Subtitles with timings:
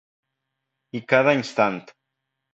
[1.01, 1.79] I cada instant